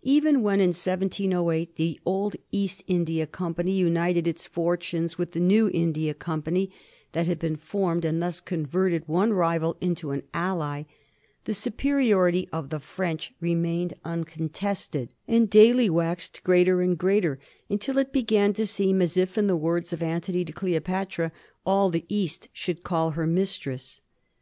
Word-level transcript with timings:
Even 0.00 0.40
when, 0.42 0.58
in 0.58 0.68
1708, 0.70 1.76
the 1.76 2.00
old 2.06 2.34
East 2.50 2.82
India 2.86 3.26
Company 3.26 3.72
united 3.72 4.26
its 4.26 4.46
fortunes 4.46 5.18
with 5.18 5.32
the 5.32 5.38
new 5.38 5.68
Indian 5.68 6.14
Company 6.14 6.70
that 7.12 7.26
had 7.26 7.38
been 7.38 7.56
formed, 7.56 8.02
and 8.06 8.22
thus 8.22 8.40
converted 8.40 9.06
one 9.06 9.34
rival 9.34 9.76
into 9.82 10.12
an 10.12 10.22
ally, 10.32 10.84
the 11.44 11.52
superiority 11.52 12.48
of 12.54 12.70
the 12.70 12.80
French 12.80 13.34
remained 13.38 13.92
uncontested, 14.02 15.12
and 15.28 15.50
daily 15.50 15.90
waxed 15.90 16.42
greater 16.42 16.80
and 16.80 16.96
greater, 16.96 17.38
until 17.68 17.98
it 17.98 18.14
began 18.14 18.54
to 18.54 18.64
seem 18.64 19.02
as 19.02 19.18
if, 19.18 19.36
in 19.36 19.46
the 19.46 19.56
words 19.56 19.92
of 19.92 20.02
Antony 20.02 20.42
to 20.42 20.54
Cleopatra, 20.54 21.32
all 21.66 21.90
the 21.90 22.06
East 22.08 22.48
should 22.54 22.82
call 22.82 23.10
her 23.10 23.26
mistress. 23.26 24.00